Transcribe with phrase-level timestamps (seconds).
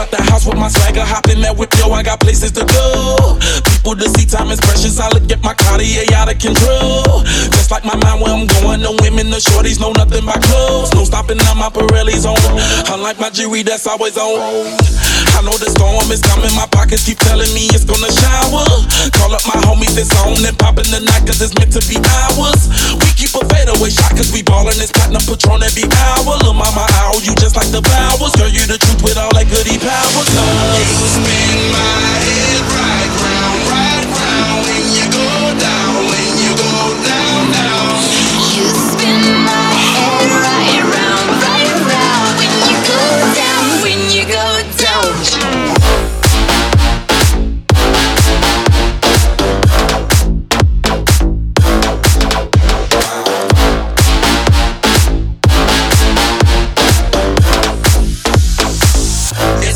[0.00, 2.64] out the house with my swagger, hop in that whip, yo, I got places to
[2.64, 3.36] go.
[3.68, 4.96] People to see, time is precious.
[4.96, 7.20] I look at my Cartier out of control.
[7.52, 10.88] Just like my mind where I'm going, no women, no shorties no nothing but clothes.
[10.96, 12.40] No stopping on my Pirelli's on.
[12.88, 14.40] Unlike my jewelry, that's always on.
[15.36, 18.64] I know the storm is coming, my pockets keep telling me it's gonna shower.
[19.16, 22.00] Call up my homies, it's on and popping the night, cause it's meant to be
[22.24, 22.68] ours.
[23.00, 26.40] We keep a fadeaway shot, cause we ballin' this platinum patron every hour.
[26.40, 27.49] Lil' mama, ow, you just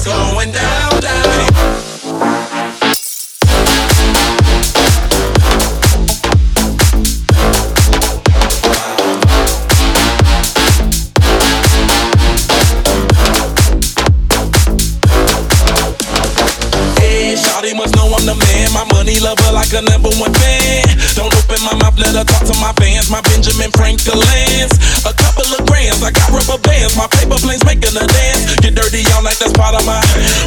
[0.05, 1.25] Going down, down.
[17.01, 18.73] Yeah, Shawty must know I'm the man.
[18.75, 20.85] My money lover like a number one fan.
[21.17, 23.09] Don't open my mouth, let her talk to my fans.
[23.11, 24.77] My Benjamin Franklin's.
[25.09, 26.95] A couple of grams, I got rubber bands.
[26.95, 28.24] My paper planes making a dance.
[28.85, 29.97] Dirty all night, that's part of my.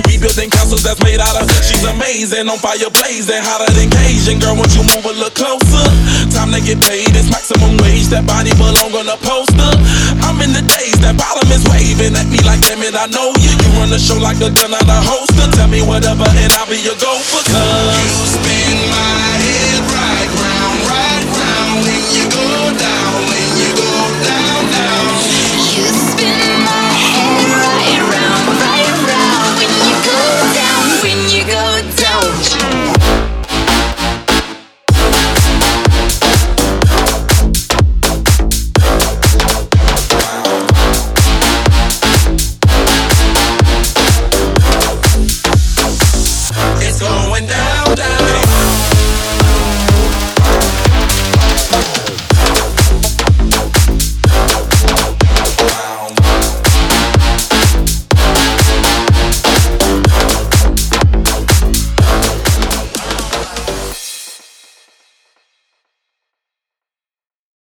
[0.05, 1.49] We building castles that's made out of.
[1.65, 4.37] She's amazing, on fire blazing, hotter than Cajun.
[4.37, 5.85] Girl, won't you move a little closer?
[6.29, 8.13] Time to get paid, it's maximum wage.
[8.13, 9.73] That body belong on a poster.
[10.21, 13.33] I'm in the days, that bottom is waving at me like, damn it, I know
[13.41, 13.49] you.
[13.57, 15.49] You run the show like a gun out a holster.
[15.57, 17.41] Tell me whatever, and I'll be your gopher.
[17.41, 18.37] Cause